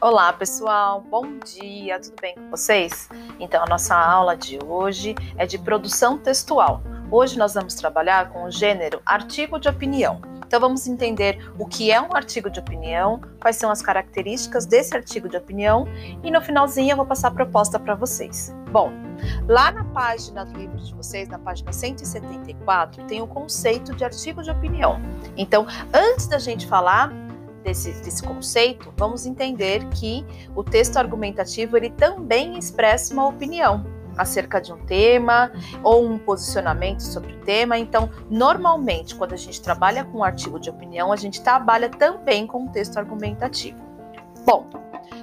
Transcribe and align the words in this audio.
Olá, 0.00 0.32
pessoal. 0.32 1.00
Bom 1.00 1.40
dia. 1.40 1.98
Tudo 1.98 2.14
bem 2.20 2.32
com 2.36 2.50
vocês? 2.50 3.08
Então, 3.40 3.64
a 3.64 3.66
nossa 3.66 3.96
aula 3.96 4.36
de 4.36 4.56
hoje 4.64 5.16
é 5.36 5.44
de 5.44 5.58
produção 5.58 6.16
textual. 6.16 6.80
Hoje 7.10 7.36
nós 7.36 7.54
vamos 7.54 7.74
trabalhar 7.74 8.28
com 8.28 8.44
o 8.44 8.50
gênero 8.50 9.02
artigo 9.04 9.58
de 9.58 9.68
opinião. 9.68 10.20
Então, 10.46 10.60
vamos 10.60 10.86
entender 10.86 11.52
o 11.58 11.66
que 11.66 11.90
é 11.90 12.00
um 12.00 12.14
artigo 12.14 12.48
de 12.48 12.60
opinião, 12.60 13.20
quais 13.40 13.56
são 13.56 13.72
as 13.72 13.82
características 13.82 14.66
desse 14.66 14.94
artigo 14.96 15.28
de 15.28 15.36
opinião 15.36 15.84
e 16.22 16.30
no 16.30 16.40
finalzinho 16.40 16.92
eu 16.92 16.96
vou 16.96 17.04
passar 17.04 17.28
a 17.28 17.32
proposta 17.32 17.76
para 17.76 17.96
vocês. 17.96 18.54
Bom, 18.70 18.92
lá 19.48 19.72
na 19.72 19.82
página 19.82 20.44
do 20.44 20.56
livro 20.56 20.76
de 20.78 20.94
vocês, 20.94 21.28
na 21.28 21.40
página 21.40 21.72
174, 21.72 23.02
tem 23.08 23.20
o 23.20 23.26
conceito 23.26 23.96
de 23.96 24.04
artigo 24.04 24.44
de 24.44 24.50
opinião. 24.50 25.00
Então, 25.36 25.66
antes 25.92 26.28
da 26.28 26.38
gente 26.38 26.68
falar 26.68 27.12
desse, 27.62 27.92
desse 28.02 28.22
conceito, 28.22 28.92
vamos 28.96 29.26
entender 29.26 29.84
que 29.90 30.24
o 30.54 30.62
texto 30.62 30.96
argumentativo 30.96 31.76
ele 31.76 31.90
também 31.90 32.58
expressa 32.58 33.12
uma 33.12 33.26
opinião 33.28 33.84
acerca 34.16 34.60
de 34.60 34.72
um 34.72 34.78
tema 34.78 35.52
ou 35.82 36.04
um 36.04 36.18
posicionamento 36.18 37.00
sobre 37.00 37.34
o 37.34 37.40
tema. 37.40 37.78
Então, 37.78 38.10
normalmente, 38.28 39.14
quando 39.14 39.32
a 39.32 39.36
gente 39.36 39.60
trabalha 39.60 40.04
com 40.04 40.18
um 40.18 40.24
artigo 40.24 40.58
de 40.58 40.68
opinião, 40.68 41.12
a 41.12 41.16
gente 41.16 41.40
trabalha 41.40 41.88
também 41.88 42.46
com 42.46 42.64
um 42.64 42.68
texto 42.68 42.98
argumentativo. 42.98 43.78
Bom, 44.44 44.66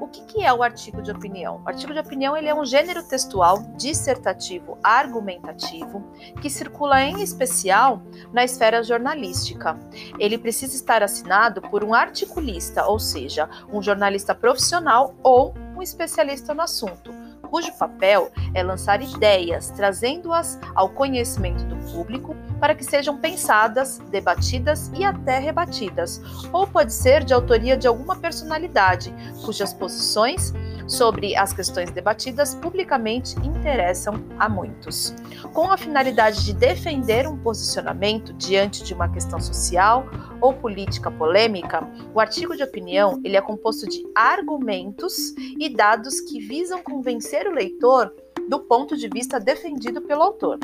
o 0.00 0.06
que, 0.08 0.22
que, 0.22 0.44
é 0.44 0.52
o 0.52 0.62
artigo 0.62 1.02
de 1.02 1.10
opinião? 1.10 1.60
O 1.64 1.68
artigo 1.68 1.92
de 1.92 1.98
opinião 1.98 2.36
ele 2.36 2.48
é 2.48 2.54
um 2.54 2.64
gênero 2.64 3.02
textual 3.02 3.58
dissertativo 3.76 4.78
argumentativo 4.82 6.04
que 6.40 6.48
circula 6.48 7.02
em 7.02 7.22
especial 7.22 8.02
na 8.32 8.44
esfera 8.44 8.82
jornalística. 8.82 9.78
Ele 10.18 10.38
precisa 10.38 10.74
estar 10.74 11.02
assinado 11.02 11.60
por 11.62 11.82
um 11.82 11.94
articulista, 11.94 12.86
ou 12.86 12.98
seja, 12.98 13.48
um 13.72 13.82
jornalista 13.82 14.34
profissional 14.34 15.14
ou 15.22 15.54
um 15.76 15.82
especialista 15.82 16.54
no 16.54 16.62
assunto 16.62 17.17
cujo 17.50 17.72
papel 17.78 18.30
é 18.54 18.62
lançar 18.62 19.02
ideias, 19.02 19.70
trazendo-as 19.70 20.58
ao 20.74 20.88
conhecimento 20.88 21.64
do 21.64 21.76
público 21.92 22.36
para 22.60 22.74
que 22.74 22.84
sejam 22.84 23.18
pensadas, 23.18 23.98
debatidas 24.10 24.90
e 24.94 25.04
até 25.04 25.38
rebatidas, 25.38 26.20
ou 26.52 26.66
pode 26.66 26.92
ser 26.92 27.24
de 27.24 27.32
autoria 27.32 27.76
de 27.76 27.86
alguma 27.86 28.16
personalidade, 28.16 29.14
cujas 29.44 29.72
posições 29.72 30.52
sobre 30.88 31.36
as 31.36 31.52
questões 31.52 31.90
debatidas 31.90 32.54
publicamente 32.54 33.38
interessam 33.46 34.24
a 34.38 34.48
muitos. 34.48 35.14
Com 35.52 35.70
a 35.70 35.76
finalidade 35.76 36.44
de 36.44 36.54
defender 36.54 37.28
um 37.28 37.36
posicionamento 37.36 38.32
diante 38.32 38.82
de 38.82 38.94
uma 38.94 39.08
questão 39.08 39.38
social 39.38 40.06
ou 40.40 40.54
política 40.54 41.10
polêmica, 41.10 41.86
o 42.14 42.18
artigo 42.18 42.56
de 42.56 42.62
opinião 42.62 43.20
ele 43.22 43.36
é 43.36 43.40
composto 43.40 43.86
de 43.86 44.02
argumentos 44.14 45.34
e 45.60 45.68
dados 45.68 46.20
que 46.20 46.40
visam 46.40 46.82
convencer 46.82 47.46
o 47.46 47.54
leitor 47.54 48.12
do 48.48 48.60
ponto 48.60 48.96
de 48.96 49.08
vista 49.08 49.38
defendido 49.38 50.00
pelo 50.00 50.22
autor 50.22 50.58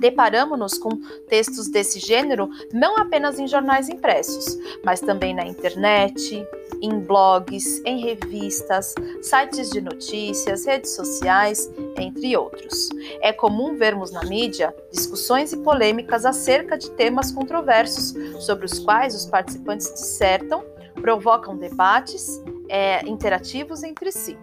deparamos-nos 0.00 0.78
com 0.78 0.90
textos 1.28 1.68
desse 1.68 1.98
gênero 1.98 2.48
não 2.72 2.96
apenas 2.96 3.38
em 3.38 3.46
jornais 3.46 3.88
impressos, 3.88 4.58
mas 4.84 5.00
também 5.00 5.34
na 5.34 5.46
internet, 5.46 6.46
em 6.80 7.00
blogs, 7.00 7.82
em 7.84 8.00
revistas, 8.00 8.94
sites 9.20 9.70
de 9.70 9.80
notícias, 9.80 10.64
redes 10.64 10.94
sociais, 10.94 11.70
entre 11.96 12.36
outros. 12.36 12.88
É 13.20 13.32
comum 13.32 13.76
vermos 13.76 14.10
na 14.10 14.22
mídia 14.24 14.74
discussões 14.90 15.52
e 15.52 15.56
polêmicas 15.58 16.24
acerca 16.24 16.76
de 16.76 16.90
temas 16.90 17.30
controversos, 17.32 18.14
sobre 18.40 18.66
os 18.66 18.78
quais 18.78 19.14
os 19.14 19.26
participantes 19.26 19.92
dissertam, 19.92 20.64
provocam 21.00 21.56
debates 21.56 22.42
é, 22.68 23.06
interativos 23.06 23.82
entre 23.82 24.12
si. 24.12 24.36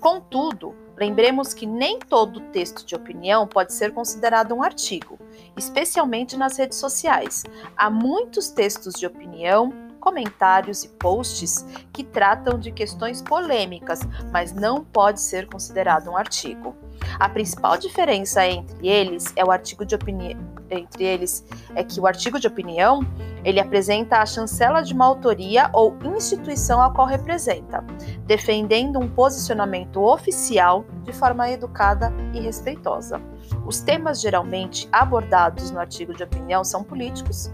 Contudo, 0.00 0.74
lembremos 0.96 1.52
que 1.54 1.66
nem 1.66 1.98
todo 1.98 2.40
texto 2.52 2.84
de 2.84 2.94
opinião 2.94 3.46
pode 3.46 3.72
ser 3.72 3.92
considerado 3.92 4.54
um 4.54 4.62
artigo, 4.62 5.18
especialmente 5.56 6.36
nas 6.36 6.56
redes 6.56 6.78
sociais. 6.78 7.44
Há 7.76 7.90
muitos 7.90 8.50
textos 8.50 8.94
de 8.94 9.06
opinião, 9.06 9.72
comentários 10.02 10.82
e 10.82 10.88
posts 10.88 11.64
que 11.92 12.02
tratam 12.02 12.58
de 12.58 12.72
questões 12.72 13.22
polêmicas, 13.22 14.00
mas 14.32 14.52
não 14.52 14.84
pode 14.84 15.20
ser 15.20 15.46
considerado 15.46 16.10
um 16.10 16.16
artigo. 16.16 16.74
A 17.20 17.28
principal 17.28 17.78
diferença 17.78 18.44
entre 18.44 18.86
eles 18.86 19.32
é 19.36 19.44
o 19.44 19.50
artigo 19.50 19.86
de 19.86 19.94
opinião 19.94 20.36
entre 20.70 21.04
eles 21.04 21.44
é 21.74 21.84
que 21.84 22.00
o 22.00 22.06
artigo 22.06 22.40
de 22.40 22.46
opinião 22.46 23.06
ele 23.44 23.60
apresenta 23.60 24.18
a 24.18 24.26
chancela 24.26 24.80
de 24.80 24.94
uma 24.94 25.04
autoria 25.04 25.68
ou 25.72 25.94
instituição 26.16 26.80
a 26.80 26.90
qual 26.90 27.06
representa, 27.06 27.84
defendendo 28.26 28.98
um 28.98 29.08
posicionamento 29.08 30.00
oficial 30.00 30.84
de 31.02 31.12
forma 31.12 31.50
educada 31.50 32.12
e 32.32 32.40
respeitosa. 32.40 33.20
Os 33.66 33.80
temas 33.80 34.20
geralmente 34.20 34.88
abordados 34.90 35.70
no 35.70 35.78
artigo 35.78 36.14
de 36.14 36.22
opinião 36.22 36.64
são 36.64 36.82
políticos, 36.82 37.52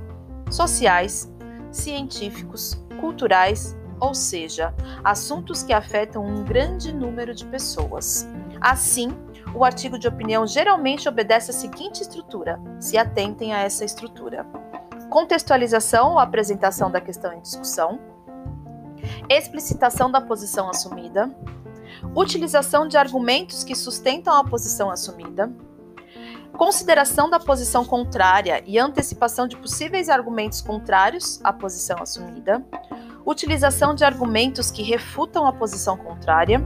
sociais, 0.50 1.28
científicos, 1.70 2.80
culturais, 3.00 3.76
ou 4.00 4.14
seja, 4.14 4.74
assuntos 5.02 5.62
que 5.62 5.72
afetam 5.72 6.24
um 6.24 6.44
grande 6.44 6.92
número 6.92 7.34
de 7.34 7.44
pessoas. 7.44 8.28
Assim, 8.60 9.08
o 9.54 9.64
artigo 9.64 9.98
de 9.98 10.06
opinião 10.06 10.46
geralmente 10.46 11.08
obedece 11.08 11.50
a 11.50 11.54
seguinte 11.54 12.02
estrutura: 12.02 12.60
se 12.80 12.96
atentem 12.96 13.52
a 13.52 13.60
essa 13.60 13.84
estrutura. 13.84 14.46
Contextualização 15.10 16.12
ou 16.12 16.18
apresentação 16.18 16.90
da 16.90 17.00
questão 17.00 17.32
em 17.32 17.40
discussão, 17.40 17.98
explicitação 19.28 20.10
da 20.10 20.20
posição 20.20 20.68
assumida, 20.68 21.34
utilização 22.14 22.86
de 22.86 22.96
argumentos 22.96 23.64
que 23.64 23.74
sustentam 23.74 24.34
a 24.34 24.44
posição 24.44 24.90
assumida, 24.90 25.50
consideração 26.58 27.30
da 27.30 27.38
posição 27.38 27.84
contrária 27.84 28.60
e 28.66 28.80
antecipação 28.80 29.46
de 29.46 29.56
possíveis 29.56 30.08
argumentos 30.08 30.60
contrários 30.60 31.40
à 31.44 31.52
posição 31.52 32.02
assumida, 32.02 32.60
utilização 33.24 33.94
de 33.94 34.04
argumentos 34.04 34.68
que 34.68 34.82
refutam 34.82 35.46
a 35.46 35.52
posição 35.52 35.96
contrária, 35.96 36.60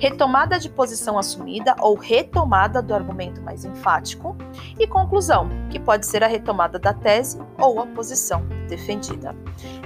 retomada 0.00 0.58
de 0.58 0.70
posição 0.70 1.18
assumida 1.18 1.76
ou 1.78 1.94
retomada 1.94 2.80
do 2.80 2.94
argumento 2.94 3.42
mais 3.42 3.66
enfático, 3.66 4.34
e 4.80 4.86
conclusão, 4.86 5.50
que 5.68 5.78
pode 5.78 6.06
ser 6.06 6.24
a 6.24 6.26
retomada 6.26 6.78
da 6.78 6.94
tese 6.94 7.38
ou 7.58 7.80
a 7.80 7.86
posição 7.86 8.42
defendida. 8.64 9.34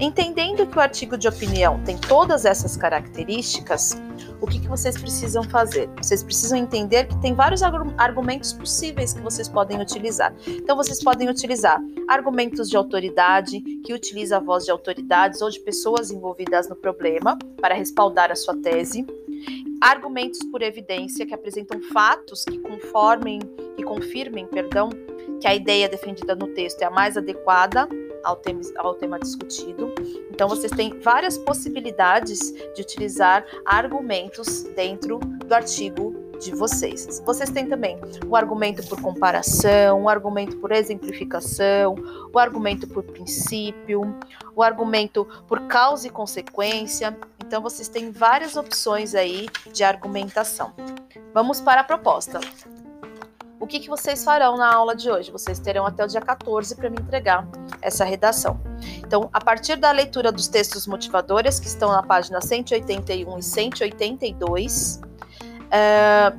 Entendendo 0.01 0.67
que 0.67 0.77
o 0.77 0.81
artigo 0.81 1.17
de 1.17 1.29
opinião 1.29 1.83
tem 1.85 1.97
todas 1.97 2.45
essas 2.45 2.77
características, 2.77 4.01
o 4.41 4.47
que, 4.47 4.61
que 4.61 4.69
vocês 4.69 4.97
precisam 4.99 5.43
fazer? 5.43 5.89
Vocês 6.01 6.23
precisam 6.23 6.59
entender 6.59 7.07
que 7.07 7.21
tem 7.21 7.35
vários 7.35 7.63
argumentos 7.63 8.53
possíveis 8.53 9.13
que 9.13 9.21
vocês 9.21 9.49
podem 9.49 9.81
utilizar. 9.81 10.35
Então, 10.47 10.77
vocês 10.77 11.03
podem 11.03 11.29
utilizar 11.29 11.81
argumentos 12.09 12.69
de 12.69 12.77
autoridade, 12.77 13.61
que 13.61 13.93
utiliza 13.93 14.37
a 14.37 14.41
voz 14.41 14.65
de 14.65 14.71
autoridades 14.71 15.43
ou 15.43 15.51
de 15.51 15.61
pessoas 15.61 16.11
envolvidas 16.11 16.69
no 16.69 16.77
problema 16.77 17.39
para 17.61 17.75
respaldar 17.75 18.31
a 18.31 18.37
sua 18.37 18.57
tese 18.57 19.07
argumentos 19.81 20.41
por 20.51 20.63
evidência 20.63 21.27
que 21.27 21.35
apresentam 21.35 21.81
fatos 21.93 22.45
que 22.45 22.59
conformem 22.59 23.41
e 23.77 23.83
confirmem, 23.83 24.47
perdão, 24.47 24.91
que 25.41 25.47
a 25.47 25.55
ideia 25.55 25.89
defendida 25.89 26.35
no 26.35 26.49
texto 26.49 26.83
é 26.83 26.87
a 26.87 26.91
mais 26.91 27.17
adequada 27.17 27.89
ao 28.29 28.37
tema, 28.37 28.61
ao 28.77 28.95
tema 28.95 29.19
discutido. 29.19 29.95
Então, 30.31 30.49
vocês 30.49 30.71
têm 30.71 31.01
várias 31.01 31.39
possibilidades 31.39 32.53
de 32.75 32.83
utilizar 32.83 33.45
argumentos 33.65 34.65
dentro 34.77 35.19
do 35.19 35.55
artigo 35.55 36.15
de 36.39 36.55
vocês. 36.55 37.21
Vocês 37.25 37.51
têm 37.51 37.67
também 37.67 37.99
o 38.27 38.37
argumento 38.37 38.87
por 38.87 39.01
comparação, 39.01 40.03
o 40.03 40.09
argumento 40.09 40.59
por 40.59 40.71
exemplificação, 40.71 41.97
o 42.33 42.39
argumento 42.39 42.87
por 42.87 43.03
princípio, 43.03 44.03
o 44.55 44.63
argumento 44.63 45.27
por 45.49 45.63
causa 45.63 46.07
e 46.07 46.11
consequência. 46.11 47.17
Então, 47.45 47.63
vocês 47.63 47.89
têm 47.89 48.13
várias 48.13 48.57
opções 48.57 49.15
aí 49.15 49.49
de 49.73 49.83
argumentação. 49.83 50.73
Vamos 51.33 51.61
para 51.61 51.81
a 51.81 51.85
proposta. 51.85 52.41
O 53.61 53.67
que, 53.67 53.81
que 53.81 53.89
vocês 53.89 54.23
farão 54.23 54.57
na 54.57 54.73
aula 54.73 54.95
de 54.95 55.11
hoje? 55.11 55.33
Vocês 55.33 55.59
terão 55.59 55.85
até 55.85 56.05
o 56.05 56.07
dia 56.07 56.21
14 56.21 56.77
para 56.77 56.89
me 56.89 56.97
entregar 57.01 57.47
essa 57.89 58.05
redação. 58.05 58.61
Então, 58.99 59.29
a 59.33 59.41
partir 59.41 59.77
da 59.77 59.91
leitura 59.91 60.31
dos 60.31 60.49
textos 60.49 60.87
motivadores, 60.87 61.59
que 61.59 61.67
estão 61.67 61.91
na 61.91 62.03
página 62.03 62.41
181 62.41 63.39
e 63.39 63.43
182, 63.43 65.01
é, 65.71 66.33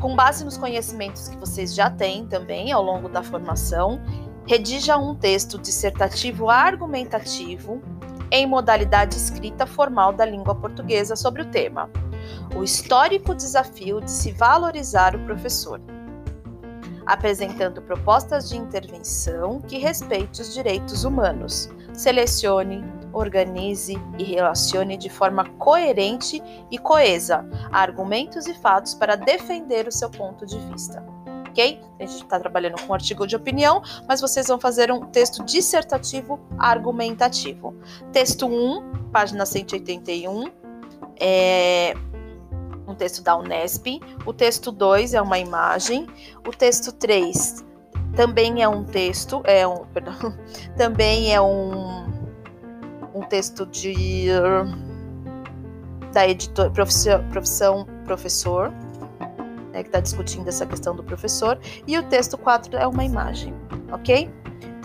com 0.00 0.14
base 0.14 0.44
nos 0.44 0.56
conhecimentos 0.56 1.28
que 1.28 1.36
vocês 1.36 1.74
já 1.74 1.90
têm 1.90 2.26
também 2.26 2.72
ao 2.72 2.82
longo 2.82 3.08
da 3.08 3.22
formação, 3.22 4.00
redija 4.46 4.96
um 4.96 5.14
texto 5.14 5.58
dissertativo 5.58 6.48
argumentativo 6.48 7.82
em 8.30 8.46
modalidade 8.46 9.16
escrita 9.16 9.66
formal 9.66 10.12
da 10.12 10.24
língua 10.24 10.54
portuguesa 10.54 11.16
sobre 11.16 11.42
o 11.42 11.46
tema: 11.46 11.90
o 12.54 12.62
histórico 12.62 13.34
desafio 13.34 14.00
de 14.00 14.10
se 14.10 14.32
valorizar 14.32 15.14
o 15.14 15.24
professor, 15.24 15.80
apresentando 17.06 17.80
propostas 17.80 18.48
de 18.48 18.56
intervenção 18.56 19.60
que 19.60 19.78
respeite 19.78 20.42
os 20.42 20.52
direitos 20.52 21.04
humanos. 21.04 21.68
Selecione 21.94 22.84
organize 23.12 23.94
e 24.18 24.24
relacione 24.24 24.96
de 24.96 25.08
forma 25.08 25.44
coerente 25.58 26.42
e 26.70 26.78
coesa 26.78 27.48
argumentos 27.72 28.46
e 28.46 28.54
fatos 28.54 28.92
para 28.94 29.16
defender 29.16 29.88
o 29.88 29.92
seu 29.92 30.10
ponto 30.10 30.44
de 30.44 30.58
vista. 30.70 31.02
Ok? 31.48 31.80
A 31.98 32.04
gente 32.04 32.22
está 32.22 32.38
trabalhando 32.38 32.78
com 32.82 32.92
um 32.92 32.94
artigo 32.94 33.26
de 33.26 33.34
opinião, 33.34 33.82
mas 34.06 34.20
vocês 34.20 34.46
vão 34.48 34.60
fazer 34.60 34.92
um 34.92 35.06
texto 35.06 35.42
dissertativo 35.42 36.38
argumentativo. 36.58 37.74
Texto 38.12 38.46
1, 38.46 39.10
página 39.10 39.46
181, 39.46 40.50
é 41.18 41.94
um 42.86 42.94
texto 42.94 43.22
da 43.22 43.36
Unesp. 43.36 44.00
O 44.24 44.32
texto 44.32 44.70
2 44.70 45.14
é 45.14 45.20
uma 45.20 45.38
imagem. 45.38 46.06
O 46.46 46.50
texto 46.50 46.92
3 46.92 47.64
também 48.14 48.62
é 48.62 48.68
um 48.68 48.82
texto, 48.82 49.42
é 49.44 49.66
um, 49.66 49.84
perdão, 49.92 50.14
também 50.76 51.34
é 51.34 51.40
um, 51.40 52.06
um 53.14 53.22
texto 53.28 53.66
de 53.66 54.28
da 56.12 56.26
editor, 56.26 56.70
profissão, 56.70 57.28
profissão 57.28 57.86
professor, 58.06 58.70
né, 59.70 59.82
que 59.82 59.88
está 59.88 60.00
discutindo 60.00 60.48
essa 60.48 60.64
questão 60.64 60.96
do 60.96 61.04
professor, 61.04 61.58
e 61.86 61.98
o 61.98 62.02
texto 62.04 62.38
4 62.38 62.74
é 62.78 62.86
uma 62.86 63.04
imagem, 63.04 63.52
ok? 63.92 64.30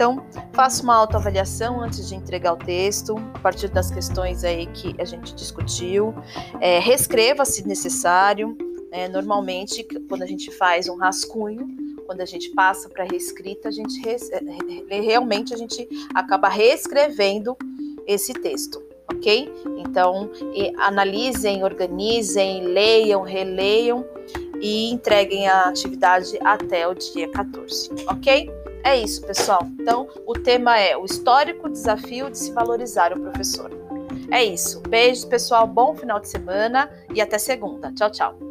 Então, 0.01 0.25
faça 0.51 0.81
uma 0.81 0.95
autoavaliação 0.95 1.79
antes 1.79 2.09
de 2.09 2.15
entregar 2.15 2.53
o 2.53 2.57
texto, 2.57 3.15
a 3.35 3.37
partir 3.37 3.67
das 3.67 3.91
questões 3.91 4.43
aí 4.43 4.65
que 4.65 4.95
a 4.99 5.05
gente 5.05 5.35
discutiu. 5.35 6.11
É, 6.59 6.79
reescreva 6.79 7.45
se 7.45 7.67
necessário. 7.67 8.57
É, 8.91 9.07
normalmente, 9.07 9.83
quando 10.09 10.23
a 10.23 10.25
gente 10.25 10.49
faz 10.49 10.89
um 10.89 10.97
rascunho, 10.97 11.67
quando 12.07 12.21
a 12.21 12.25
gente 12.25 12.49
passa 12.49 12.89
para 12.89 13.03
reescrita, 13.03 13.69
a 13.69 13.71
gente 13.71 14.01
é, 14.89 15.01
realmente 15.01 15.53
a 15.53 15.57
gente 15.57 15.87
acaba 16.15 16.49
reescrevendo 16.49 17.55
esse 18.07 18.33
texto, 18.33 18.81
ok? 19.07 19.53
Então, 19.77 20.31
analisem, 20.79 21.63
organizem, 21.63 22.63
leiam, 22.63 23.21
releiam 23.21 24.03
e 24.59 24.91
entreguem 24.91 25.47
a 25.47 25.69
atividade 25.69 26.39
até 26.41 26.87
o 26.87 26.95
dia 26.95 27.29
14, 27.29 27.91
ok? 28.07 28.60
É 28.83 28.97
isso, 28.97 29.21
pessoal. 29.21 29.61
Então, 29.79 30.07
o 30.25 30.33
tema 30.33 30.77
é 30.79 30.97
o 30.97 31.05
histórico 31.05 31.69
desafio 31.69 32.29
de 32.29 32.37
se 32.37 32.51
valorizar 32.51 33.13
o 33.13 33.19
professor. 33.19 33.71
É 34.31 34.43
isso. 34.43 34.81
Beijos, 34.87 35.25
pessoal. 35.25 35.67
Bom 35.67 35.95
final 35.95 36.19
de 36.19 36.29
semana 36.29 36.89
e 37.13 37.21
até 37.21 37.37
segunda. 37.37 37.91
Tchau, 37.93 38.09
tchau. 38.09 38.50